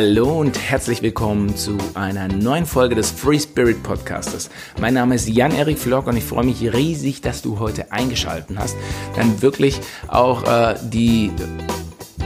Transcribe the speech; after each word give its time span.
Hallo 0.00 0.38
und 0.38 0.56
herzlich 0.56 1.02
willkommen 1.02 1.56
zu 1.56 1.76
einer 1.94 2.28
neuen 2.28 2.66
Folge 2.66 2.94
des 2.94 3.10
Free 3.10 3.40
Spirit 3.40 3.82
Podcasters. 3.82 4.48
Mein 4.80 4.94
Name 4.94 5.16
ist 5.16 5.28
Jan-Erik 5.28 5.76
Flock 5.76 6.06
und 6.06 6.16
ich 6.16 6.22
freue 6.22 6.44
mich 6.44 6.72
riesig, 6.72 7.20
dass 7.20 7.42
du 7.42 7.58
heute 7.58 7.90
eingeschaltet 7.90 8.56
hast. 8.56 8.76
Dann 9.16 9.42
wirklich 9.42 9.80
auch 10.06 10.44
äh, 10.44 10.76
die 10.84 11.32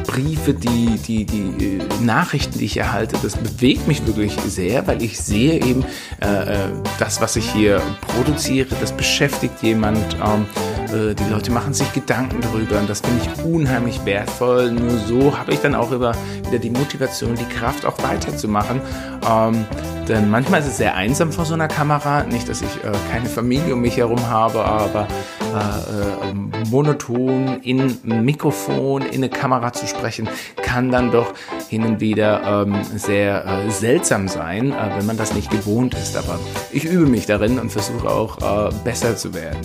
Briefe, 0.07 0.53
die, 0.53 0.99
die, 0.99 1.25
die 1.25 1.79
äh, 1.79 2.03
Nachrichten, 2.03 2.59
die 2.59 2.67
ich 2.67 2.77
erhalte, 2.77 3.17
das 3.23 3.39
bewegt 3.39 3.89
mich 3.89 4.07
wirklich 4.07 4.37
sehr, 4.47 4.87
weil 4.87 5.03
ich 5.03 5.19
sehe 5.19 5.55
eben, 5.65 5.83
äh, 6.21 6.27
äh 6.27 6.69
das, 6.99 7.23
was 7.23 7.37
ich 7.37 7.51
hier 7.53 7.81
produziere, 8.03 8.69
das 8.83 8.93
beschäftigt 8.93 9.63
jemand. 9.63 10.15
Ähm, 10.23 10.45
äh, 10.93 11.15
die 11.15 11.31
Leute 11.31 11.51
machen 11.51 11.75
sich 11.75 11.93
Gedanken 11.93 12.41
darüber 12.41 12.79
und 12.79 12.89
das 12.89 13.01
finde 13.01 13.23
ich 13.23 13.45
unheimlich 13.45 14.05
wertvoll. 14.05 14.73
Nur 14.73 14.99
so 14.99 15.39
habe 15.39 15.53
ich 15.53 15.61
dann 15.61 15.75
auch 15.75 15.91
über, 15.91 16.15
wieder 16.47 16.59
die 16.59 16.71
Motivation, 16.71 17.35
die 17.35 17.45
Kraft 17.45 17.85
auch 17.85 18.03
weiterzumachen. 18.03 18.81
Ähm, 19.29 19.65
denn 20.09 20.31
manchmal 20.31 20.61
ist 20.61 20.67
es 20.67 20.77
sehr 20.79 20.95
einsam 20.95 21.33
vor 21.33 21.45
so 21.45 21.55
einer 21.55 21.69
Kamera. 21.69 22.25
Nicht, 22.25 22.49
dass 22.49 22.61
ich 22.61 22.85
äh, 22.85 22.93
keine 23.11 23.27
Familie 23.27 23.75
um 23.75 23.81
mich 23.81 23.97
herum 23.97 24.29
habe, 24.29 24.65
aber 24.65 25.07
äh, 25.53 26.31
äh, 26.31 26.35
monoton 26.71 27.61
in 27.63 27.99
Mikrofon, 28.03 29.03
in 29.03 29.17
eine 29.17 29.29
Kamera 29.29 29.73
zu 29.73 29.87
sprechen, 29.87 30.29
kann 30.63 30.91
dann 30.91 31.13
doch 31.13 31.35
hin 31.69 31.85
und 31.85 32.01
wieder 32.01 32.65
ähm, 32.67 32.77
sehr 32.97 33.45
äh, 33.47 33.71
seltsam 33.71 34.29
sein, 34.29 34.73
äh, 34.73 34.91
wenn 34.97 35.07
man 35.07 35.17
das 35.17 35.35
nicht 35.35 35.51
gewohnt 35.51 35.95
ist. 35.95 36.17
Aber 36.17 36.39
ich 36.73 36.85
übe 36.85 37.07
mich 37.07 37.27
darin 37.27 37.59
und 37.59 37.71
versuche 37.71 38.09
auch 38.09 38.39
äh, 38.39 38.73
besser 38.85 39.17
zu 39.17 39.35
werden. 39.35 39.61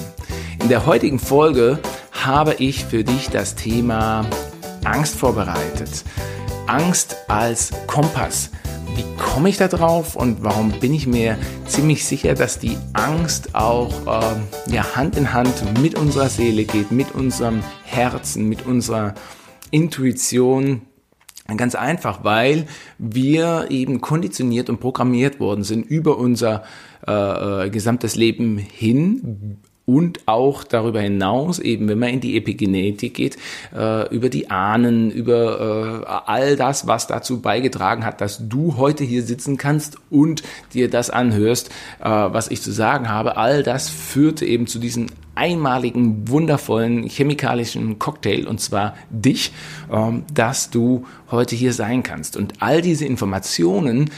In 0.60 0.70
der 0.70 0.86
heutigen 0.86 1.20
Folge 1.20 1.80
habe 2.12 2.55
ich 2.55 2.84
für 2.86 3.04
dich 3.04 3.30
das 3.30 3.55
Thema 3.55 4.26
Angst 4.84 5.16
vorbereitet. 5.16 6.04
Angst 6.66 7.16
als 7.27 7.72
Kompass. 7.88 8.52
Wie 8.96 9.05
komme 9.18 9.50
ich 9.50 9.58
da 9.58 9.68
drauf 9.68 10.16
und 10.16 10.44
warum 10.44 10.72
bin 10.80 10.94
ich 10.94 11.08
mir 11.08 11.38
ziemlich 11.66 12.05
sicher, 12.05 12.34
dass 12.34 12.60
die 12.60 12.78
Angst 12.94 13.55
auch 13.55 13.91
äh, 14.08 14.74
ja, 14.74 14.96
Hand 14.96 15.16
in 15.16 15.34
Hand 15.34 15.54
mit 15.82 15.98
unserer 15.98 16.30
Seele 16.30 16.66
geht, 16.66 16.91
mit 16.91 17.13
unserem 17.13 17.63
Herzen, 17.85 18.50
mit 18.50 18.66
unserer 18.66 19.13
Intuition, 19.72 20.82
Ganz 21.55 21.76
einfach, 21.76 22.26
weil 22.26 22.68
wir 22.98 23.68
eben 23.70 24.02
konditioniert 24.02 24.70
und 24.70 24.82
programmiert 24.82 25.40
worden 25.40 25.63
sind 25.63 25.85
über 25.85 26.18
unser 26.18 26.63
äh, 27.08 27.66
äh 27.66 27.70
gesamtes 27.70 28.18
Leben 28.18 28.58
hin, 28.58 29.60
und 29.88 30.27
auch 30.27 30.66
darüber 30.66 30.99
hinaus, 30.99 31.60
eben 31.60 31.88
wenn 31.88 31.98
man 31.98 32.10
in 32.10 32.20
die 32.20 32.35
Epigenetik 32.35 33.13
geht, 33.13 33.38
äh, 33.74 34.13
über 34.13 34.27
die 34.27 34.52
Ahnen, 34.52 35.10
über 35.10 36.04
äh, 36.05 36.10
all 36.26 36.57
das, 36.57 36.88
was 36.88 37.07
dazu 37.07 37.40
beigetragen 37.40 38.04
hat, 38.04 38.20
dass 38.20 38.49
du 38.49 38.76
heute 38.76 39.05
hier 39.05 39.24
sitzen 39.24 39.55
kannst 39.55 39.98
und 40.10 40.44
dir 40.74 40.90
das 40.90 41.10
anhörst, 41.10 41.70
äh, 42.02 42.04
was 42.10 42.52
ich 42.52 42.62
zu 42.62 42.74
sagen 42.74 43.07
habe. 43.07 43.38
All 43.38 43.63
das 43.63 43.88
führte 43.88 44.46
eben 44.46 44.68
zu 44.68 44.77
diesem 44.79 45.07
einmaligen, 45.35 46.27
wundervollen 46.27 47.04
chemikalischen 47.04 47.98
Cocktail 47.98 48.46
und 48.46 48.60
zwar 48.60 48.94
dich, 49.10 49.54
ähm, 49.90 50.26
dass 50.34 50.70
du 50.70 51.05
heute 51.32 51.55
hier 51.55 51.72
sein 51.72 52.04
kannst. 52.04 52.35
Und 52.35 52.55
all 52.60 52.82
diese 52.82 53.05
Informationen 53.05 54.10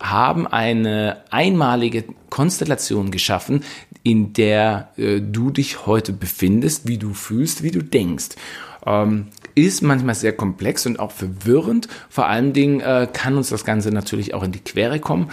haben 0.00 0.46
eine 0.46 1.18
einmalige 1.30 2.04
Konstellation 2.30 3.10
geschaffen, 3.10 3.64
in 4.02 4.32
der 4.32 4.90
äh, 4.96 5.20
du 5.20 5.50
dich 5.50 5.86
heute 5.86 6.12
befindest, 6.12 6.88
wie 6.88 6.98
du 6.98 7.14
fühlst, 7.14 7.62
wie 7.62 7.70
du 7.70 7.82
denkst. 7.82 8.36
Ähm, 8.86 9.26
ist 9.54 9.82
manchmal 9.82 10.14
sehr 10.14 10.32
komplex 10.32 10.86
und 10.86 11.00
auch 11.00 11.12
verwirrend. 11.12 11.88
Vor 12.08 12.26
allen 12.26 12.52
Dingen 12.52 12.80
äh, 12.80 13.08
kann 13.12 13.36
uns 13.36 13.48
das 13.48 13.64
Ganze 13.64 13.90
natürlich 13.90 14.34
auch 14.34 14.42
in 14.42 14.52
die 14.52 14.60
Quere 14.60 15.00
kommen. 15.00 15.30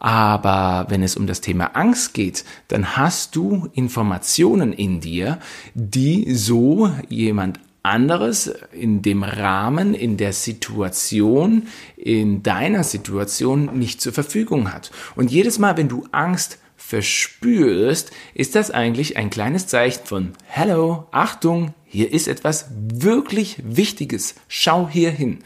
Aber 0.00 0.86
wenn 0.88 1.02
es 1.02 1.16
um 1.16 1.26
das 1.26 1.42
Thema 1.42 1.76
Angst 1.76 2.14
geht, 2.14 2.44
dann 2.68 2.96
hast 2.96 3.36
du 3.36 3.68
Informationen 3.74 4.72
in 4.72 5.00
dir, 5.00 5.38
die 5.74 6.32
so 6.34 6.90
jemand 7.10 7.60
anderes 7.82 8.50
in 8.72 9.02
dem 9.02 9.22
Rahmen, 9.22 9.94
in 9.94 10.16
der 10.16 10.32
Situation, 10.32 11.68
in 11.96 12.42
deiner 12.42 12.82
Situation 12.82 13.78
nicht 13.78 14.00
zur 14.00 14.12
Verfügung 14.12 14.72
hat. 14.72 14.90
Und 15.16 15.30
jedes 15.30 15.58
Mal, 15.58 15.76
wenn 15.76 15.88
du 15.88 16.04
Angst 16.12 16.58
verspürst, 16.80 18.10
ist 18.34 18.56
das 18.56 18.70
eigentlich 18.70 19.16
ein 19.16 19.30
kleines 19.30 19.66
Zeichen 19.66 20.06
von 20.06 20.32
Hallo, 20.50 21.06
Achtung, 21.12 21.74
hier 21.84 22.12
ist 22.12 22.26
etwas 22.26 22.66
wirklich 22.72 23.58
Wichtiges. 23.62 24.34
Schau 24.48 24.88
hier 24.88 25.10
hin. 25.10 25.40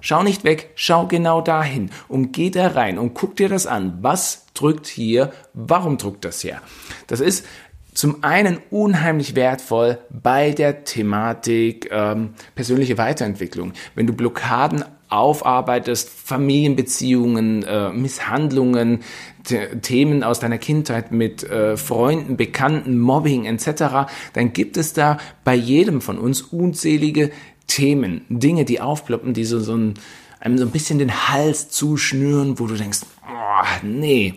Schau 0.00 0.22
nicht 0.22 0.44
weg, 0.44 0.70
schau 0.74 1.06
genau 1.06 1.40
dahin 1.40 1.90
und 2.08 2.32
geh 2.32 2.50
da 2.50 2.68
rein 2.68 2.98
und 2.98 3.14
guck 3.14 3.36
dir 3.36 3.48
das 3.48 3.66
an. 3.66 3.98
Was 4.00 4.46
drückt 4.54 4.86
hier? 4.86 5.32
Warum 5.54 5.98
drückt 5.98 6.24
das 6.24 6.40
hier? 6.40 6.60
Das 7.08 7.20
ist 7.20 7.44
zum 7.92 8.22
einen 8.22 8.58
unheimlich 8.70 9.34
wertvoll 9.34 9.98
bei 10.10 10.50
der 10.50 10.84
Thematik 10.84 11.88
ähm, 11.90 12.34
persönliche 12.54 12.98
Weiterentwicklung. 12.98 13.72
Wenn 13.94 14.06
du 14.06 14.12
Blockaden 14.12 14.84
aufarbeitest, 15.08 16.08
Familienbeziehungen, 16.08 17.62
äh, 17.62 17.90
Misshandlungen, 17.90 19.00
Themen 19.82 20.22
aus 20.22 20.40
deiner 20.40 20.58
Kindheit 20.58 21.12
mit 21.12 21.42
äh, 21.44 21.76
Freunden, 21.76 22.36
Bekannten, 22.36 22.98
Mobbing 22.98 23.44
etc., 23.44 24.08
dann 24.32 24.52
gibt 24.52 24.76
es 24.76 24.94
da 24.94 25.18
bei 25.44 25.54
jedem 25.54 26.00
von 26.00 26.18
uns 26.18 26.40
unzählige 26.40 27.30
Themen, 27.66 28.24
Dinge, 28.28 28.64
die 28.64 28.80
aufploppen, 28.80 29.34
die 29.34 29.44
so, 29.44 29.60
so 29.60 29.76
ein, 29.76 29.94
einem 30.40 30.58
so 30.58 30.64
ein 30.64 30.70
bisschen 30.70 30.98
den 30.98 31.28
Hals 31.28 31.68
zuschnüren, 31.68 32.58
wo 32.58 32.66
du 32.66 32.74
denkst, 32.74 33.00
oh, 33.26 33.66
nee, 33.82 34.34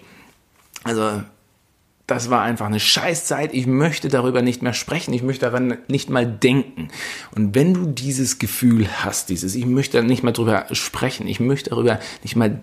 also 0.83 1.21
das 2.07 2.29
war 2.29 2.41
einfach 2.41 2.65
eine 2.65 2.79
Scheißzeit, 2.79 3.53
ich 3.53 3.67
möchte 3.67 4.07
darüber 4.07 4.41
nicht 4.41 4.61
mehr 4.61 4.73
sprechen, 4.73 5.13
ich 5.13 5.23
möchte 5.23 5.45
daran 5.45 5.77
nicht 5.89 6.09
mal 6.09 6.25
denken. 6.25 6.87
Und 7.35 7.53
wenn 7.53 7.73
du 7.73 7.85
dieses 7.85 8.39
Gefühl 8.39 8.87
hast, 9.03 9.29
dieses, 9.29 9.55
ich 9.55 9.65
möchte 9.65 10.01
nicht 10.01 10.23
mal 10.23 10.31
drüber 10.31 10.65
sprechen, 10.71 11.27
ich 11.27 11.41
möchte 11.41 11.71
darüber 11.71 11.99
nicht 12.23 12.37
mal 12.37 12.61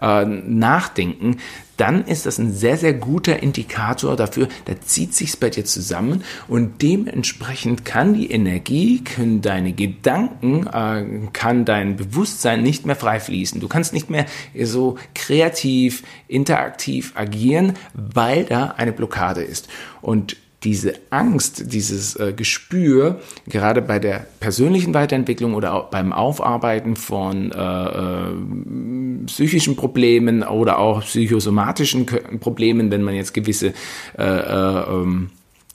äh, 0.00 0.26
nachdenken, 0.26 1.38
dann 1.82 2.04
ist 2.04 2.26
das 2.26 2.38
ein 2.38 2.52
sehr, 2.52 2.76
sehr 2.76 2.94
guter 2.94 3.42
Indikator 3.42 4.14
dafür, 4.14 4.46
da 4.66 4.80
zieht 4.80 5.14
sich's 5.14 5.36
bei 5.36 5.50
dir 5.50 5.64
zusammen 5.64 6.22
und 6.46 6.80
dementsprechend 6.80 7.84
kann 7.84 8.14
die 8.14 8.30
Energie, 8.30 9.02
können 9.02 9.42
deine 9.42 9.72
Gedanken, 9.72 10.68
äh, 10.68 11.28
kann 11.32 11.64
dein 11.64 11.96
Bewusstsein 11.96 12.62
nicht 12.62 12.86
mehr 12.86 12.94
frei 12.94 13.18
fließen. 13.18 13.60
Du 13.60 13.66
kannst 13.66 13.92
nicht 13.92 14.10
mehr 14.10 14.26
so 14.62 14.96
kreativ, 15.16 16.04
interaktiv 16.28 17.14
agieren, 17.16 17.72
weil 17.94 18.44
da 18.44 18.74
eine 18.76 18.92
Blockade 18.92 19.42
ist. 19.42 19.66
Und 20.02 20.36
diese 20.64 20.94
Angst, 21.10 21.72
dieses 21.72 22.16
äh, 22.16 22.32
Gespür, 22.32 23.20
gerade 23.48 23.82
bei 23.82 23.98
der 23.98 24.26
persönlichen 24.40 24.94
Weiterentwicklung 24.94 25.54
oder 25.54 25.74
auch 25.74 25.90
beim 25.90 26.12
Aufarbeiten 26.12 26.96
von 26.96 27.50
äh, 27.52 27.84
äh, 27.84 29.26
psychischen 29.26 29.76
Problemen 29.76 30.42
oder 30.42 30.78
auch 30.78 31.02
psychosomatischen 31.02 32.06
Problemen, 32.40 32.90
wenn 32.90 33.02
man 33.02 33.14
jetzt 33.14 33.34
gewisse 33.34 33.74
äh, 34.18 34.22
äh, 34.22 34.84
ähm, 34.88 35.30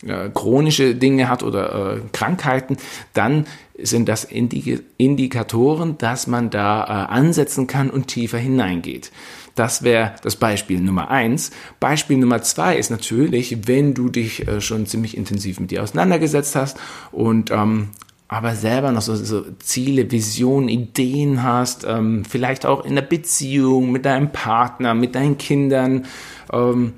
äh, 0.05 0.29
chronische 0.33 0.95
Dinge 0.95 1.29
hat 1.29 1.43
oder 1.43 1.95
äh, 1.95 2.01
Krankheiten, 2.11 2.77
dann 3.13 3.47
sind 3.79 4.09
das 4.09 4.23
Indikatoren, 4.25 5.97
dass 5.97 6.27
man 6.27 6.49
da 6.49 6.83
äh, 6.83 7.11
ansetzen 7.13 7.67
kann 7.67 7.89
und 7.89 8.07
tiefer 8.07 8.37
hineingeht. 8.37 9.11
Das 9.55 9.81
wäre 9.81 10.13
das 10.21 10.35
Beispiel 10.35 10.79
Nummer 10.79 11.09
eins. 11.09 11.49
Beispiel 11.79 12.17
Nummer 12.17 12.43
zwei 12.43 12.77
ist 12.77 12.91
natürlich, 12.91 13.67
wenn 13.67 13.95
du 13.95 14.09
dich 14.09 14.47
äh, 14.47 14.61
schon 14.61 14.85
ziemlich 14.85 15.17
intensiv 15.17 15.59
mit 15.59 15.71
dir 15.71 15.81
auseinandergesetzt 15.81 16.55
hast 16.55 16.77
und 17.11 17.49
ähm, 17.49 17.89
aber 18.27 18.55
selber 18.55 18.91
noch 18.91 19.01
so, 19.01 19.15
so 19.15 19.45
Ziele, 19.59 20.11
Visionen, 20.11 20.69
Ideen 20.69 21.43
hast, 21.43 21.85
ähm, 21.87 22.25
vielleicht 22.25 22.65
auch 22.65 22.83
in 22.83 22.95
der 22.95 23.01
Beziehung 23.01 23.91
mit 23.91 24.05
deinem 24.05 24.31
Partner, 24.31 24.93
mit 24.93 25.15
deinen 25.15 25.37
Kindern. 25.37 26.05
Ähm, 26.51 26.93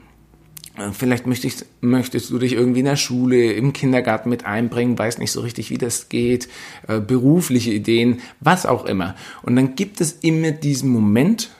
Vielleicht 0.94 1.28
möchtest, 1.28 1.66
möchtest 1.82 2.30
du 2.30 2.40
dich 2.40 2.54
irgendwie 2.54 2.80
in 2.80 2.86
der 2.86 2.96
Schule, 2.96 3.54
im 3.54 3.74
Kindergarten 3.74 4.30
mit 4.30 4.46
einbringen, 4.46 4.98
weißt 4.98 5.20
nicht 5.20 5.32
so 5.32 5.42
richtig, 5.42 5.70
wie 5.70 5.78
das 5.78 6.10
geht, 6.10 6.50
äh, 6.88 7.00
berufliche 7.00 7.72
Ideen, 7.72 8.22
was 8.40 8.66
auch 8.66 8.86
immer. 8.86 9.16
Und 9.44 9.56
dann 9.56 9.76
gibt 9.76 10.02
es 10.02 10.14
immer 10.22 10.52
diesen 10.52 10.90
Moment, 10.90 11.52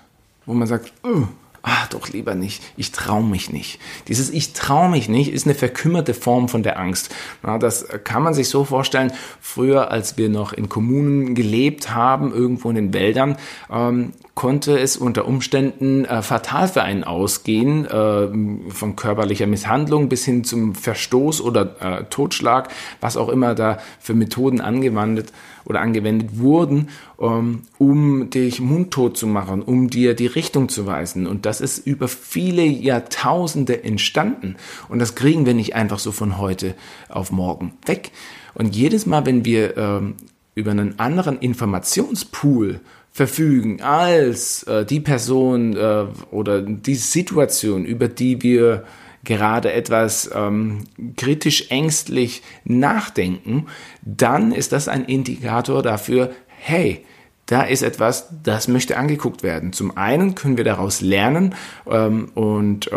wo 0.46 0.54
man 0.54 0.68
sagt, 0.68 0.94
oh, 1.04 1.28
ah, 1.62 1.88
doch 1.90 2.10
lieber 2.10 2.36
nicht, 2.36 2.64
ich 2.78 2.92
traue 2.92 3.24
mich 3.24 3.52
nicht. 3.52 3.80
Dieses 4.08 4.30
Ich 4.30 4.54
traue 4.54 4.90
mich 4.90 5.10
nicht 5.10 5.32
ist 5.32 5.46
eine 5.46 5.56
verkümmerte 5.56 6.14
Form 6.14 6.50
von 6.50 6.64
der 6.64 6.80
Angst. 6.80 7.14
Das 7.60 7.88
kann 8.04 8.24
man 8.24 8.34
sich 8.34 8.50
so 8.50 8.64
vorstellen, 8.66 9.12
früher, 9.42 9.92
als 9.92 10.18
wir 10.18 10.30
noch 10.30 10.54
in 10.54 10.70
Kommunen 10.70 11.36
gelebt 11.36 11.94
haben, 11.94 12.34
irgendwo 12.34 12.70
in 12.70 12.76
den 12.76 12.94
Wäldern, 12.94 13.38
ähm, 13.72 14.14
konnte 14.40 14.80
es 14.80 14.96
unter 14.96 15.28
Umständen 15.28 16.06
äh, 16.06 16.22
fatal 16.22 16.70
für 16.70 16.82
einen 16.82 17.04
ausgehen, 17.04 17.84
äh, 17.84 18.72
von 18.72 18.96
körperlicher 18.96 19.48
Misshandlung 19.48 20.08
bis 20.08 20.24
hin 20.24 20.46
zum 20.46 20.76
Verstoß 20.76 21.42
oder 21.42 21.76
äh, 21.82 22.04
Totschlag, 22.06 22.70
was 23.02 23.18
auch 23.18 23.28
immer 23.28 23.54
da 23.54 23.80
für 24.00 24.14
Methoden 24.14 24.62
angewandt 24.62 25.34
oder 25.66 25.82
angewendet 25.82 26.40
wurden. 26.40 26.88
ähm, 27.20 27.64
um 27.78 28.30
dich 28.30 28.62
mundtot 28.62 29.18
zu 29.18 29.28
machen, 29.28 29.62
um 29.62 29.90
dir 29.90 30.14
die 30.14 30.28
Richtung 30.28 30.70
zu 30.70 30.86
weisen. 30.86 31.28
Und 31.28 31.46
das 31.46 31.60
ist 31.60 31.86
über 31.86 32.08
viele 32.08 32.64
Jahrtausende 32.64 33.84
entstanden. 33.84 34.56
Und 34.88 35.00
das 35.00 35.16
kriegen 35.16 35.46
wir 35.46 35.54
nicht 35.54 35.76
einfach 35.76 36.00
so 36.00 36.14
von 36.14 36.38
heute 36.38 36.76
auf 37.10 37.34
morgen 37.34 37.74
weg. 37.86 38.12
Und 38.54 38.74
jedes 38.74 39.06
Mal, 39.06 39.26
wenn 39.26 39.44
wir 39.44 39.76
ähm, 39.76 40.16
über 40.60 40.72
einen 40.72 41.00
anderen 41.00 41.40
Informationspool 41.40 42.82
verfügen 43.12 43.82
als 43.82 44.64
äh, 44.64 44.86
die 44.86 45.00
Person 45.00 45.76
äh, 45.76 46.06
oder 46.32 46.62
die 46.62 46.96
Situation, 46.96 47.86
über 47.86 48.08
die 48.08 48.42
wir 48.44 48.84
gerade 49.24 49.74
etwas 49.74 50.30
ähm, 50.34 50.86
kritisch 51.18 51.70
ängstlich 51.70 52.42
nachdenken, 52.64 53.66
dann 54.02 54.52
ist 54.52 54.72
das 54.72 54.88
ein 54.88 55.06
Indikator 55.06 55.82
dafür, 55.82 56.32
hey, 56.48 57.04
da 57.50 57.64
ist 57.64 57.82
etwas, 57.82 58.30
das 58.44 58.68
möchte 58.68 58.96
angeguckt 58.96 59.42
werden. 59.42 59.74
Zum 59.74 59.98
einen 59.98 60.36
können 60.36 60.58
wir 60.58 60.64
daraus 60.64 61.02
lernen 61.02 61.56
ähm, 61.90 62.30
und 62.36 62.92
äh, 62.92 62.96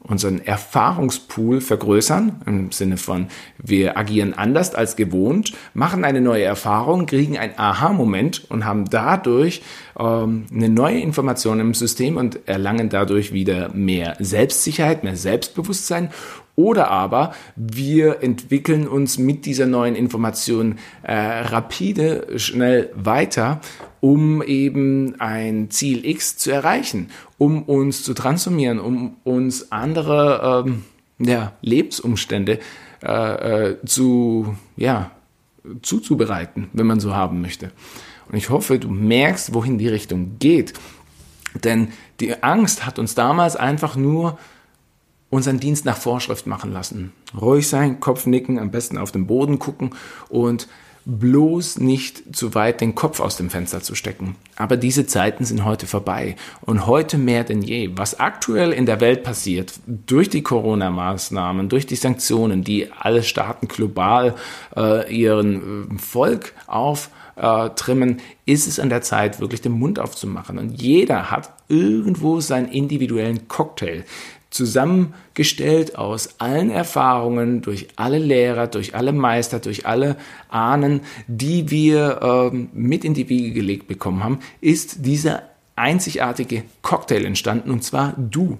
unseren 0.00 0.40
Erfahrungspool 0.40 1.60
vergrößern, 1.60 2.42
im 2.46 2.70
Sinne 2.70 2.96
von, 2.96 3.26
wir 3.60 3.98
agieren 3.98 4.34
anders 4.34 4.76
als 4.76 4.94
gewohnt, 4.94 5.52
machen 5.74 6.04
eine 6.04 6.20
neue 6.20 6.44
Erfahrung, 6.44 7.06
kriegen 7.06 7.38
ein 7.38 7.58
Aha-Moment 7.58 8.48
und 8.48 8.64
haben 8.64 8.88
dadurch 8.88 9.62
ähm, 9.98 10.46
eine 10.54 10.68
neue 10.68 11.00
Information 11.00 11.58
im 11.58 11.74
System 11.74 12.18
und 12.18 12.48
erlangen 12.48 12.90
dadurch 12.90 13.32
wieder 13.32 13.70
mehr 13.74 14.14
Selbstsicherheit, 14.20 15.02
mehr 15.02 15.16
Selbstbewusstsein 15.16 16.10
oder 16.58 16.90
aber 16.90 17.34
wir 17.54 18.20
entwickeln 18.20 18.88
uns 18.88 19.16
mit 19.16 19.46
dieser 19.46 19.66
neuen 19.66 19.94
Information 19.94 20.80
äh, 21.04 21.14
rapide, 21.14 22.26
schnell 22.36 22.90
weiter, 22.96 23.60
um 24.00 24.42
eben 24.42 25.20
ein 25.20 25.70
Ziel 25.70 26.04
X 26.04 26.36
zu 26.36 26.50
erreichen, 26.50 27.10
um 27.36 27.62
uns 27.62 28.02
zu 28.02 28.14
transformieren, 28.14 28.78
um 28.78 29.16
uns 29.24 29.72
andere 29.72 30.64
ähm, 30.66 30.84
ja, 31.18 31.52
Lebensumstände 31.62 32.60
äh, 33.02 33.70
äh, 33.70 33.76
zu, 33.84 34.56
ja, 34.76 35.10
zuzubereiten, 35.82 36.68
wenn 36.72 36.86
man 36.86 37.00
so 37.00 37.14
haben 37.14 37.40
möchte. 37.40 37.72
Und 38.28 38.36
ich 38.36 38.50
hoffe, 38.50 38.78
du 38.78 38.88
merkst, 38.88 39.54
wohin 39.54 39.78
die 39.78 39.88
Richtung 39.88 40.38
geht. 40.38 40.74
Denn 41.64 41.88
die 42.20 42.42
Angst 42.42 42.86
hat 42.86 42.98
uns 42.98 43.14
damals 43.14 43.56
einfach 43.56 43.96
nur 43.96 44.38
unseren 45.30 45.60
Dienst 45.60 45.84
nach 45.84 45.96
Vorschrift 45.96 46.46
machen 46.46 46.72
lassen. 46.72 47.12
Ruhig 47.38 47.68
sein, 47.68 48.00
Kopf 48.00 48.26
nicken, 48.26 48.58
am 48.58 48.70
besten 48.70 48.98
auf 48.98 49.12
den 49.12 49.26
Boden 49.26 49.58
gucken 49.58 49.90
und 50.28 50.68
bloß 51.08 51.78
nicht 51.78 52.36
zu 52.36 52.54
weit 52.54 52.82
den 52.82 52.94
Kopf 52.94 53.18
aus 53.20 53.38
dem 53.38 53.48
Fenster 53.48 53.80
zu 53.80 53.94
stecken. 53.94 54.36
Aber 54.56 54.76
diese 54.76 55.06
Zeiten 55.06 55.46
sind 55.46 55.64
heute 55.64 55.86
vorbei 55.86 56.36
und 56.60 56.86
heute 56.86 57.16
mehr 57.16 57.44
denn 57.44 57.62
je. 57.62 57.90
Was 57.94 58.20
aktuell 58.20 58.72
in 58.72 58.84
der 58.84 59.00
Welt 59.00 59.22
passiert, 59.22 59.72
durch 59.86 60.28
die 60.28 60.42
Corona-Maßnahmen, 60.42 61.70
durch 61.70 61.86
die 61.86 61.96
Sanktionen, 61.96 62.62
die 62.62 62.92
alle 62.92 63.22
Staaten 63.22 63.68
global 63.68 64.34
äh, 64.76 65.10
ihren 65.12 65.98
äh, 67.38 67.70
Volk 67.70 67.88
auftrimmen, 67.88 68.18
ist 68.44 68.66
es 68.66 68.78
an 68.78 68.88
der 68.88 69.02
Zeit, 69.02 69.40
wirklich 69.40 69.60
den 69.60 69.72
Mund 69.72 69.98
aufzumachen. 69.98 70.58
Und 70.58 70.80
jeder 70.80 71.30
hat 71.30 71.50
irgendwo 71.68 72.40
seinen 72.40 72.68
individuellen 72.68 73.48
Cocktail 73.48 74.04
zusammengestellt 74.50 75.96
aus 75.96 76.40
allen 76.40 76.70
Erfahrungen, 76.70 77.60
durch 77.60 77.88
alle 77.96 78.18
Lehrer, 78.18 78.66
durch 78.66 78.94
alle 78.94 79.12
Meister, 79.12 79.58
durch 79.58 79.86
alle 79.86 80.16
Ahnen, 80.48 81.02
die 81.26 81.70
wir 81.70 82.20
ähm, 82.22 82.70
mit 82.72 83.04
in 83.04 83.14
die 83.14 83.28
Wiege 83.28 83.52
gelegt 83.52 83.88
bekommen 83.88 84.24
haben, 84.24 84.38
ist 84.60 85.04
dieser 85.04 85.42
einzigartige 85.76 86.64
Cocktail 86.82 87.24
entstanden 87.24 87.70
und 87.70 87.84
zwar 87.84 88.14
du. 88.16 88.58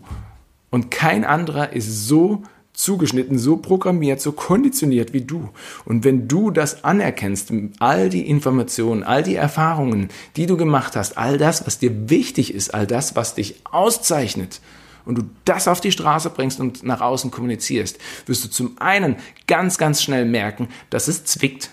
Und 0.70 0.90
kein 0.90 1.24
anderer 1.24 1.72
ist 1.72 2.06
so 2.06 2.42
zugeschnitten, 2.78 3.38
so 3.38 3.56
programmiert, 3.56 4.20
so 4.20 4.30
konditioniert 4.30 5.12
wie 5.12 5.22
du. 5.22 5.48
Und 5.84 6.04
wenn 6.04 6.28
du 6.28 6.52
das 6.52 6.84
anerkennst, 6.84 7.52
all 7.80 8.08
die 8.08 8.28
Informationen, 8.28 9.02
all 9.02 9.24
die 9.24 9.34
Erfahrungen, 9.34 10.10
die 10.36 10.46
du 10.46 10.56
gemacht 10.56 10.94
hast, 10.94 11.18
all 11.18 11.38
das, 11.38 11.66
was 11.66 11.80
dir 11.80 12.08
wichtig 12.08 12.54
ist, 12.54 12.72
all 12.72 12.86
das, 12.86 13.16
was 13.16 13.34
dich 13.34 13.56
auszeichnet, 13.64 14.60
und 15.04 15.16
du 15.16 15.22
das 15.46 15.68
auf 15.68 15.80
die 15.80 15.90
Straße 15.90 16.28
bringst 16.28 16.60
und 16.60 16.82
nach 16.82 17.00
außen 17.00 17.30
kommunizierst, 17.30 17.98
wirst 18.26 18.44
du 18.44 18.50
zum 18.50 18.76
einen 18.78 19.16
ganz, 19.46 19.78
ganz 19.78 20.02
schnell 20.02 20.26
merken, 20.26 20.68
dass 20.90 21.08
es 21.08 21.24
zwickt, 21.24 21.70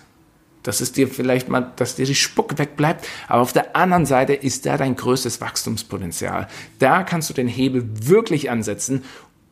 dass 0.64 0.82
es 0.82 0.94
dir 0.94 1.08
vielleicht 1.08 1.50
mal, 1.50 1.74
dass 1.76 1.96
dir 1.96 2.06
die 2.06 2.16
Spucke 2.16 2.58
wegbleibt, 2.58 3.06
aber 3.28 3.42
auf 3.42 3.54
der 3.54 3.76
anderen 3.76 4.06
Seite 4.06 4.34
ist 4.34 4.66
da 4.66 4.78
dein 4.78 4.96
größtes 4.96 5.42
Wachstumspotenzial. 5.42 6.48
Da 6.80 7.04
kannst 7.04 7.30
du 7.30 7.34
den 7.34 7.50
Hebel 7.50 7.88
wirklich 8.08 8.50
ansetzen 8.50 9.04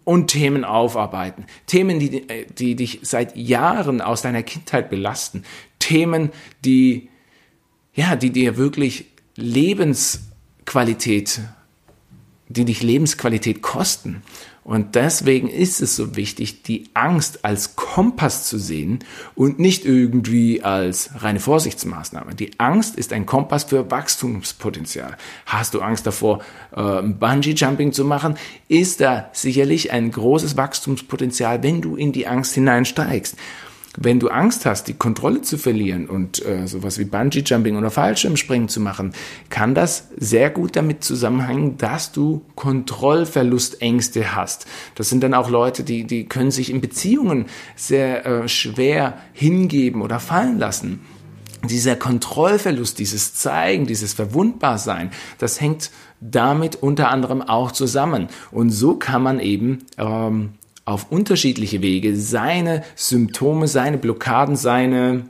und 0.03 0.27
Themen 0.27 0.65
aufarbeiten. 0.65 1.45
Themen, 1.67 1.99
die, 1.99 2.27
die 2.57 2.75
dich 2.75 2.99
seit 3.03 3.35
Jahren 3.35 4.01
aus 4.01 4.21
deiner 4.21 4.43
Kindheit 4.43 4.89
belasten. 4.89 5.43
Themen, 5.79 6.31
die, 6.63 7.09
ja, 7.93 8.15
die 8.15 8.31
dir 8.31 8.57
wirklich 8.57 9.05
Lebensqualität 9.35 11.41
die 12.53 12.65
dich 12.65 12.83
Lebensqualität 12.83 13.61
kosten. 13.61 14.21
Und 14.63 14.95
deswegen 14.95 15.49
ist 15.49 15.81
es 15.81 15.95
so 15.95 16.15
wichtig, 16.15 16.63
die 16.63 16.89
Angst 16.93 17.43
als 17.43 17.75
Kompass 17.75 18.47
zu 18.47 18.57
sehen 18.57 18.99
und 19.35 19.59
nicht 19.59 19.85
irgendwie 19.85 20.63
als 20.63 21.09
reine 21.15 21.41
Vorsichtsmaßnahme. 21.41 22.33
Die 22.33 22.59
Angst 22.59 22.95
ist 22.95 23.11
ein 23.11 23.25
Kompass 23.25 23.65
für 23.65 23.91
Wachstumspotenzial. 23.91 25.17
Hast 25.45 25.73
du 25.73 25.81
Angst 25.81 26.07
davor, 26.07 26.39
äh, 26.71 27.01
Bungee-Jumping 27.01 27.91
zu 27.91 28.05
machen, 28.05 28.35
ist 28.69 29.01
da 29.01 29.29
sicherlich 29.33 29.91
ein 29.91 30.11
großes 30.11 30.55
Wachstumspotenzial, 30.55 31.61
wenn 31.61 31.81
du 31.81 31.97
in 31.97 32.13
die 32.13 32.27
Angst 32.27 32.53
hineinsteigst. 32.53 33.35
Wenn 33.95 34.19
du 34.19 34.29
Angst 34.29 34.65
hast, 34.65 34.87
die 34.87 34.95
Kontrolle 34.95 35.41
zu 35.43 35.57
verlieren 35.57 36.09
und 36.09 36.43
äh, 36.43 36.67
sowas 36.67 36.97
wie 36.97 37.05
Bungee-Jumping 37.05 37.77
oder 37.77 37.91
Fallschirmspringen 37.91 38.67
zu 38.67 38.79
machen, 38.79 39.13
kann 39.51 39.75
das 39.75 40.07
sehr 40.17 40.49
gut 40.49 40.75
damit 40.75 41.03
zusammenhängen, 41.03 41.77
dass 41.77 42.11
du 42.11 42.41
Kontrollverlustängste 42.55 44.35
hast. 44.35 44.65
Das 44.95 45.09
sind 45.09 45.21
dann 45.21 45.35
auch 45.35 45.49
Leute, 45.49 45.83
die, 45.83 46.05
die 46.05 46.25
können 46.25 46.49
sich 46.49 46.71
in 46.71 46.81
Beziehungen 46.81 47.45
sehr 47.75 48.25
äh, 48.25 48.47
schwer 48.47 49.19
hingeben 49.31 50.01
oder 50.01 50.19
fallen 50.19 50.57
lassen. 50.57 51.01
Dieser 51.69 51.95
Kontrollverlust, 51.95 52.97
dieses 52.97 53.35
Zeigen, 53.35 53.85
dieses 53.85 54.13
Verwundbarsein, 54.13 55.11
das 55.37 55.61
hängt 55.61 55.91
damit 56.19 56.75
unter 56.77 57.09
anderem 57.09 57.41
auch 57.41 57.71
zusammen. 57.71 58.27
Und 58.51 58.71
so 58.71 58.95
kann 58.95 59.21
man 59.21 59.39
eben 59.39 59.85
ähm, 59.97 60.53
auf 60.85 61.11
unterschiedliche 61.11 61.81
Wege 61.81 62.15
seine 62.15 62.83
Symptome, 62.95 63.67
seine 63.67 63.97
Blockaden, 63.97 64.55
seine 64.55 65.25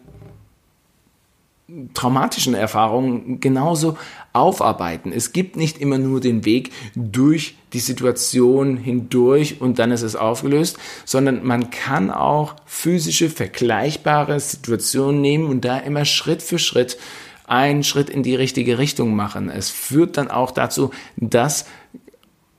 traumatischen 1.93 2.53
Erfahrungen 2.53 3.39
genauso 3.39 3.97
aufarbeiten. 4.33 5.11
Es 5.11 5.31
gibt 5.31 5.55
nicht 5.55 5.79
immer 5.79 5.97
nur 5.97 6.19
den 6.19 6.45
Weg 6.45 6.71
durch 6.95 7.55
die 7.71 7.79
Situation 7.79 8.77
hindurch 8.77 9.61
und 9.61 9.79
dann 9.79 9.91
ist 9.91 10.01
es 10.01 10.15
aufgelöst, 10.15 10.77
sondern 11.05 11.45
man 11.45 11.69
kann 11.69 12.11
auch 12.11 12.55
physische, 12.65 13.29
vergleichbare 13.29 14.39
Situationen 14.39 15.21
nehmen 15.21 15.47
und 15.47 15.65
da 15.65 15.77
immer 15.77 16.05
Schritt 16.05 16.41
für 16.41 16.59
Schritt 16.59 16.97
einen 17.45 17.83
Schritt 17.83 18.09
in 18.09 18.23
die 18.23 18.35
richtige 18.35 18.77
Richtung 18.77 19.15
machen. 19.15 19.49
Es 19.49 19.69
führt 19.69 20.17
dann 20.17 20.31
auch 20.31 20.51
dazu, 20.51 20.91
dass 21.17 21.65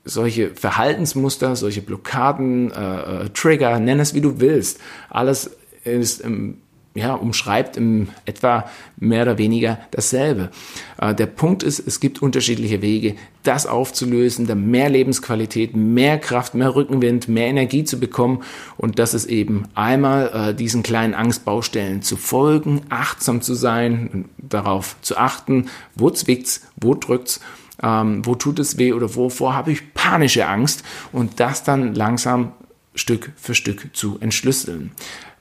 solche 0.05 0.51
Verhaltensmuster, 0.51 1.55
solche 1.55 1.81
Blockaden, 1.81 2.71
äh, 2.71 3.25
äh, 3.25 3.29
Trigger, 3.29 3.79
nenn 3.79 3.99
es 3.99 4.13
wie 4.13 4.21
du 4.21 4.39
willst, 4.39 4.79
alles 5.09 5.57
ist 5.83 6.21
im, 6.21 6.57
ja, 6.93 7.13
umschreibt 7.13 7.75
im 7.75 8.07
etwa 8.25 8.69
mehr 8.97 9.23
oder 9.23 9.37
weniger 9.37 9.79
dasselbe. 9.91 10.49
Äh, 10.97 11.13
der 11.13 11.25
Punkt 11.25 11.63
ist, 11.63 11.79
es 11.79 11.99
gibt 11.99 12.21
unterschiedliche 12.21 12.81
Wege, 12.81 13.15
das 13.43 13.67
aufzulösen, 13.67 14.47
da 14.47 14.55
mehr 14.55 14.89
Lebensqualität, 14.89 15.75
mehr 15.75 16.19
Kraft, 16.19 16.53
mehr 16.53 16.73
Rückenwind, 16.73 17.27
mehr 17.27 17.47
Energie 17.47 17.83
zu 17.83 17.99
bekommen. 17.99 18.43
Und 18.77 18.97
das 18.97 19.13
ist 19.13 19.25
eben 19.25 19.63
einmal 19.75 20.31
äh, 20.33 20.53
diesen 20.53 20.83
kleinen 20.83 21.15
Angstbaustellen 21.15 22.01
zu 22.01 22.15
folgen, 22.15 22.81
achtsam 22.89 23.41
zu 23.41 23.55
sein, 23.55 24.25
darauf 24.37 24.95
zu 25.01 25.17
achten, 25.17 25.67
wo 25.95 26.09
zwickt's, 26.11 26.61
wo 26.77 26.93
drückt's 26.93 27.41
ähm, 27.81 28.25
wo 28.25 28.35
tut 28.35 28.59
es 28.59 28.77
weh 28.77 28.93
oder 28.93 29.15
wovor 29.15 29.53
habe 29.53 29.71
ich 29.71 29.93
panische 29.93 30.47
Angst 30.47 30.83
und 31.11 31.39
das 31.39 31.63
dann 31.63 31.93
langsam 31.93 32.53
Stück 32.95 33.31
für 33.35 33.55
Stück 33.55 33.89
zu 33.93 34.17
entschlüsseln. 34.19 34.91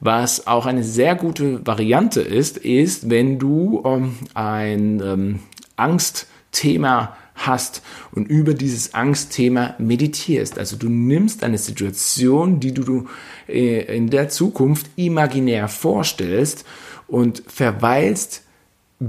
Was 0.00 0.46
auch 0.46 0.66
eine 0.66 0.82
sehr 0.82 1.14
gute 1.14 1.64
Variante 1.66 2.20
ist, 2.20 2.58
ist, 2.58 3.08
wenn 3.10 3.38
du 3.38 3.82
ähm, 3.86 4.16
ein 4.34 5.00
ähm, 5.00 5.40
Angstthema 5.76 7.16
hast 7.34 7.82
und 8.12 8.28
über 8.28 8.54
dieses 8.54 8.94
Angstthema 8.94 9.74
meditierst. 9.78 10.58
Also 10.58 10.76
du 10.76 10.88
nimmst 10.88 11.42
eine 11.42 11.58
Situation, 11.58 12.60
die 12.60 12.72
du 12.72 13.08
äh, 13.48 13.96
in 13.96 14.10
der 14.10 14.28
Zukunft 14.28 14.86
imaginär 14.96 15.68
vorstellst 15.68 16.64
und 17.08 17.42
verweilst 17.46 18.43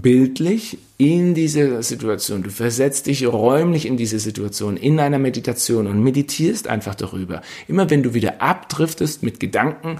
bildlich 0.02 0.78
in 0.98 1.34
diese 1.34 1.84
Situation. 1.84 2.44
Du 2.44 2.50
versetzt 2.50 3.08
dich 3.08 3.26
räumlich 3.26 3.86
in 3.86 3.98
diese 3.98 4.20
Situation, 4.20 4.78
in 4.78 5.00
einer 5.00 5.20
Meditation 5.20 5.88
und 5.88 6.02
meditierst 6.02 6.68
einfach 6.68 6.96
darüber. 6.96 7.42
Immer 7.68 7.90
wenn 7.90 8.04
du 8.04 8.14
wieder 8.14 8.42
abdriftest 8.42 9.24
mit 9.24 9.40
Gedanken, 9.40 10.00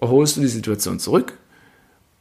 holst 0.00 0.36
du 0.36 0.40
die 0.40 0.48
Situation 0.48 0.98
zurück 0.98 1.38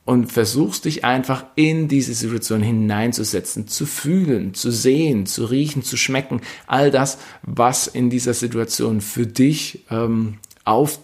und 0.06 0.32
versuchst 0.32 0.86
dich 0.86 1.06
einfach 1.06 1.46
in 1.56 1.88
diese 1.88 2.14
Situation 2.14 2.62
hineinzusetzen, 2.62 3.68
zu 3.68 3.86
fühlen, 3.86 4.54
zu 4.54 4.72
sehen, 4.72 5.26
zu 5.26 5.46
riechen, 5.46 5.84
zu 5.84 5.98
schmecken, 5.98 6.42
all 6.66 6.92
das, 6.92 7.20
was 7.44 7.88
in 7.88 8.10
dieser 8.10 8.34
Situation 8.34 9.02
für 9.02 9.28
dich 9.28 9.86
ähm, 9.92 10.40
auf 10.66 11.00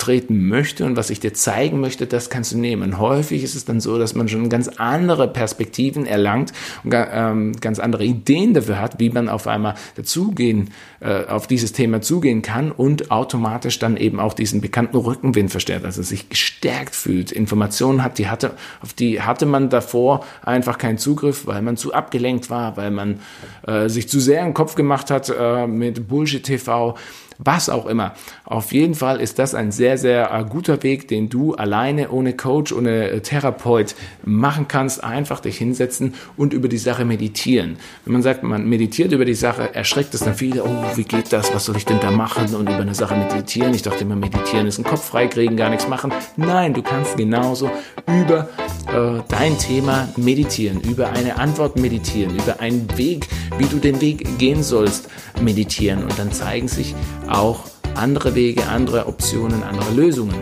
treten 0.00 0.48
möchte 0.48 0.86
und 0.86 0.96
was 0.96 1.10
ich 1.10 1.20
dir 1.20 1.34
zeigen 1.34 1.78
möchte, 1.78 2.06
das 2.06 2.30
kannst 2.30 2.52
du 2.52 2.58
nehmen. 2.58 2.82
Und 2.82 2.98
häufig 2.98 3.44
ist 3.44 3.54
es 3.54 3.66
dann 3.66 3.80
so, 3.80 3.98
dass 3.98 4.14
man 4.14 4.28
schon 4.28 4.48
ganz 4.48 4.68
andere 4.68 5.28
Perspektiven 5.28 6.06
erlangt 6.06 6.52
und 6.82 6.94
ähm, 6.94 7.52
ganz 7.60 7.78
andere 7.78 8.04
Ideen 8.04 8.54
dafür 8.54 8.80
hat, 8.80 8.98
wie 8.98 9.10
man 9.10 9.28
auf 9.28 9.46
einmal 9.46 9.74
dazugehen, 9.96 10.70
äh, 11.00 11.26
auf 11.26 11.46
dieses 11.46 11.72
Thema 11.72 12.00
zugehen 12.00 12.40
kann 12.40 12.72
und 12.72 13.10
automatisch 13.10 13.78
dann 13.78 13.96
eben 13.96 14.20
auch 14.20 14.32
diesen 14.32 14.62
bekannten 14.62 14.96
Rückenwind 14.96 15.50
verstärkt, 15.50 15.84
also 15.84 16.02
sich 16.02 16.30
gestärkt 16.30 16.94
fühlt, 16.94 17.30
Informationen 17.30 18.02
hat, 18.02 18.18
die 18.18 18.28
hatte, 18.28 18.52
auf 18.80 18.94
die 18.94 19.20
hatte 19.20 19.44
man 19.44 19.68
davor 19.68 20.24
einfach 20.42 20.78
keinen 20.78 20.98
Zugriff, 20.98 21.46
weil 21.46 21.60
man 21.60 21.76
zu 21.76 21.92
abgelenkt 21.92 22.48
war, 22.48 22.78
weil 22.78 22.90
man 22.90 23.20
äh, 23.66 23.88
sich 23.88 24.08
zu 24.08 24.18
sehr 24.18 24.44
im 24.44 24.54
Kopf 24.54 24.74
gemacht 24.74 25.10
hat 25.10 25.30
äh, 25.38 25.66
mit 25.66 26.08
Bullshit 26.08 26.42
TV 26.42 26.96
was 27.44 27.68
auch 27.68 27.86
immer. 27.86 28.14
Auf 28.44 28.72
jeden 28.72 28.94
Fall 28.94 29.20
ist 29.20 29.38
das 29.38 29.54
ein 29.54 29.72
sehr, 29.72 29.98
sehr 29.98 30.32
äh, 30.32 30.44
guter 30.44 30.82
Weg, 30.82 31.08
den 31.08 31.28
du 31.28 31.54
alleine, 31.54 32.10
ohne 32.10 32.34
Coach, 32.34 32.72
ohne 32.72 33.10
äh, 33.10 33.20
Therapeut 33.20 33.94
machen 34.24 34.68
kannst. 34.68 35.02
Einfach 35.02 35.40
dich 35.40 35.56
hinsetzen 35.56 36.14
und 36.36 36.52
über 36.52 36.68
die 36.68 36.78
Sache 36.78 37.04
meditieren. 37.04 37.76
Wenn 38.04 38.12
man 38.12 38.22
sagt, 38.22 38.42
man 38.42 38.68
meditiert 38.68 39.12
über 39.12 39.24
die 39.24 39.34
Sache, 39.34 39.74
erschreckt 39.74 40.14
es 40.14 40.20
dann 40.20 40.34
viele, 40.34 40.64
oh, 40.64 40.84
wie 40.96 41.04
geht 41.04 41.32
das? 41.32 41.54
Was 41.54 41.64
soll 41.64 41.76
ich 41.76 41.86
denn 41.86 42.00
da 42.00 42.10
machen? 42.10 42.54
Und 42.54 42.68
über 42.68 42.80
eine 42.80 42.94
Sache 42.94 43.16
meditieren. 43.16 43.74
Ich 43.74 43.82
dachte 43.82 44.04
immer, 44.04 44.16
meditieren 44.16 44.66
ist 44.66 44.78
ein 44.78 44.84
Kopf 44.84 45.04
freikriegen, 45.04 45.56
gar 45.56 45.70
nichts 45.70 45.88
machen. 45.88 46.12
Nein, 46.36 46.74
du 46.74 46.82
kannst 46.82 47.16
genauso 47.16 47.70
über 48.06 48.48
äh, 48.88 49.22
dein 49.28 49.56
Thema 49.58 50.08
meditieren, 50.16 50.80
über 50.80 51.10
eine 51.10 51.38
Antwort 51.38 51.78
meditieren, 51.78 52.34
über 52.34 52.60
einen 52.60 52.86
Weg, 52.96 53.28
wie 53.58 53.66
du 53.66 53.78
den 53.78 54.00
Weg 54.00 54.38
gehen 54.38 54.62
sollst, 54.62 55.08
meditieren. 55.40 56.02
Und 56.02 56.18
dann 56.18 56.32
zeigen 56.32 56.68
sich 56.68 56.94
auch 57.30 57.60
andere 57.94 58.34
Wege, 58.34 58.66
andere 58.66 59.06
Optionen, 59.06 59.62
andere 59.62 59.90
Lösungen. 59.92 60.38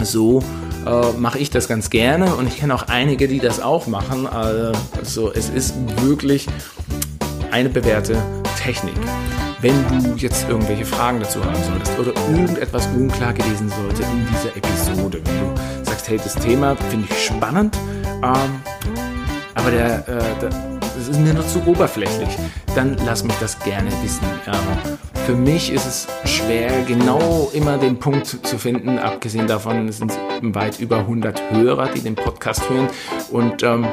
So 0.00 0.42
äh, 0.86 1.12
mache 1.18 1.38
ich 1.38 1.50
das 1.50 1.68
ganz 1.68 1.90
gerne 1.90 2.34
und 2.34 2.46
ich 2.48 2.58
kenne 2.58 2.74
auch 2.74 2.88
einige, 2.88 3.28
die 3.28 3.38
das 3.38 3.60
auch 3.60 3.86
machen. 3.86 4.26
Also 4.26 5.32
es 5.32 5.48
ist 5.48 5.74
wirklich 6.02 6.46
eine 7.50 7.68
bewährte 7.68 8.16
Technik. 8.60 8.94
Wenn 9.60 9.74
du 9.88 10.14
jetzt 10.16 10.46
irgendwelche 10.48 10.84
Fragen 10.84 11.20
dazu 11.20 11.42
haben 11.42 11.56
solltest 11.64 11.98
oder 11.98 12.12
irgendetwas 12.28 12.86
unklar 12.88 13.32
gewesen 13.32 13.70
sollte 13.70 14.02
in 14.02 14.26
dieser 14.26 14.56
Episode, 14.56 15.20
wenn 15.24 15.40
du 15.40 15.84
sagst, 15.84 16.08
hey, 16.08 16.18
das 16.18 16.34
Thema 16.34 16.76
finde 16.90 17.06
ich 17.10 17.24
spannend, 17.24 17.78
ähm, 18.22 18.60
aber 19.54 19.70
der, 19.70 20.08
äh, 20.08 20.40
der, 20.40 20.50
das 20.80 21.08
ist 21.08 21.18
mir 21.18 21.32
nur 21.32 21.46
zu 21.46 21.64
oberflächlich, 21.66 22.28
dann 22.74 22.96
lass 23.06 23.24
mich 23.24 23.34
das 23.40 23.58
gerne 23.60 23.90
wissen. 24.02 24.24
Ähm, 24.46 25.13
für 25.24 25.34
mich 25.34 25.72
ist 25.72 25.86
es 25.86 26.06
schwer, 26.26 26.82
genau 26.82 27.50
immer 27.54 27.78
den 27.78 27.98
Punkt 27.98 28.26
zu 28.26 28.58
finden. 28.58 28.98
Abgesehen 28.98 29.46
davon 29.46 29.90
sind 29.90 30.10
es 30.10 30.18
weit 30.42 30.80
über 30.80 30.98
100 30.98 31.50
Hörer, 31.50 31.88
die 31.88 32.00
den 32.00 32.14
Podcast 32.14 32.68
hören. 32.68 32.88
Und 33.30 33.62
ähm, 33.62 33.86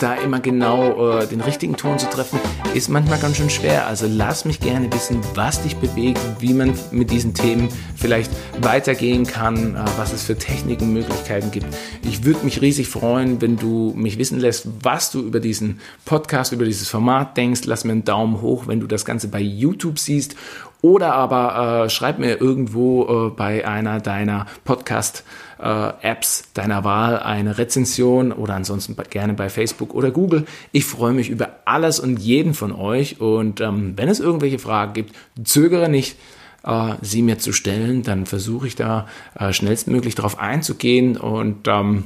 da 0.00 0.14
immer 0.14 0.38
genau 0.38 1.18
äh, 1.18 1.26
den 1.26 1.40
richtigen 1.40 1.76
Ton 1.76 1.98
zu 1.98 2.08
treffen, 2.08 2.38
ist 2.74 2.88
manchmal 2.88 3.18
ganz 3.18 3.36
schön 3.36 3.50
schwer. 3.50 3.86
Also 3.86 4.06
lass 4.08 4.44
mich 4.44 4.60
gerne 4.60 4.92
wissen, 4.92 5.20
was 5.34 5.62
dich 5.62 5.76
bewegt, 5.76 6.20
wie 6.38 6.52
man 6.52 6.74
mit 6.92 7.10
diesen 7.10 7.34
Themen 7.34 7.68
vielleicht 7.96 8.30
weitergehen 8.60 9.26
kann, 9.26 9.74
äh, 9.74 9.84
was 9.96 10.12
es 10.12 10.22
für 10.22 10.36
Techniken, 10.36 10.92
Möglichkeiten 10.92 11.50
gibt. 11.50 11.66
Ich 12.02 12.24
würde 12.24 12.44
mich 12.44 12.60
riesig 12.60 12.88
freuen, 12.88 13.40
wenn 13.40 13.56
du 13.56 13.92
mich 13.96 14.18
wissen 14.18 14.38
lässt, 14.38 14.68
was 14.82 15.10
du 15.10 15.20
über 15.20 15.40
diesen 15.40 15.80
Podcast, 16.04 16.52
über 16.52 16.64
dieses 16.64 16.88
Format 16.88 17.36
denkst. 17.36 17.62
Lass 17.64 17.84
mir 17.84 17.92
einen 17.92 18.04
Daumen 18.04 18.40
hoch, 18.40 18.66
wenn 18.66 18.80
du 18.80 18.86
das 18.86 19.04
Ganze 19.04 19.28
bei 19.28 19.40
YouTube 19.40 19.98
siehst 19.98 20.36
oder 20.80 21.14
aber 21.14 21.84
äh, 21.86 21.90
schreib 21.90 22.18
mir 22.18 22.40
irgendwo 22.40 23.28
äh, 23.28 23.30
bei 23.30 23.66
einer 23.66 24.00
deiner 24.00 24.46
Podcast-Apps 24.64 26.40
äh, 26.40 26.44
deiner 26.54 26.84
Wahl 26.84 27.18
eine 27.18 27.58
Rezension 27.58 28.30
oder 28.32 28.54
ansonsten 28.54 28.96
gerne 29.10 29.34
bei 29.34 29.50
Facebook 29.50 29.94
oder 29.94 30.10
Google. 30.10 30.46
Ich 30.70 30.84
freue 30.84 31.12
mich 31.12 31.30
über 31.30 31.50
alles 31.64 31.98
und 31.98 32.18
jeden 32.18 32.54
von 32.54 32.72
euch. 32.72 33.20
Und 33.20 33.60
ähm, 33.60 33.94
wenn 33.96 34.08
es 34.08 34.20
irgendwelche 34.20 34.60
Fragen 34.60 34.92
gibt, 34.92 35.16
zögere 35.42 35.88
nicht, 35.88 36.16
äh, 36.62 36.94
sie 37.02 37.22
mir 37.22 37.38
zu 37.38 37.52
stellen. 37.52 38.04
Dann 38.04 38.26
versuche 38.26 38.68
ich 38.68 38.76
da 38.76 39.08
äh, 39.38 39.52
schnellstmöglich 39.52 40.14
darauf 40.14 40.38
einzugehen 40.38 41.16
und 41.16 41.66
ähm, 41.66 42.04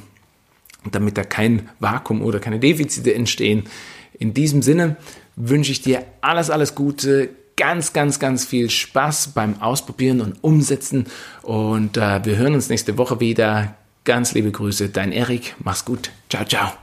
damit 0.90 1.18
da 1.18 1.24
kein 1.24 1.68
Vakuum 1.78 2.22
oder 2.22 2.40
keine 2.40 2.58
Defizite 2.58 3.14
entstehen. 3.14 3.64
In 4.18 4.32
diesem 4.32 4.62
Sinne 4.62 4.96
wünsche 5.36 5.72
ich 5.72 5.82
dir 5.82 6.04
alles, 6.20 6.50
alles 6.50 6.74
Gute 6.74 7.30
ganz, 7.56 7.92
ganz, 7.92 8.18
ganz 8.18 8.44
viel 8.44 8.70
Spaß 8.70 9.28
beim 9.28 9.60
Ausprobieren 9.60 10.20
und 10.20 10.42
Umsetzen. 10.42 11.06
Und 11.42 11.96
äh, 11.96 12.24
wir 12.24 12.36
hören 12.36 12.54
uns 12.54 12.68
nächste 12.68 12.98
Woche 12.98 13.20
wieder. 13.20 13.74
Ganz 14.04 14.32
liebe 14.34 14.50
Grüße, 14.50 14.88
dein 14.88 15.12
Erik. 15.12 15.54
Mach's 15.62 15.84
gut. 15.84 16.10
Ciao, 16.28 16.44
ciao. 16.44 16.81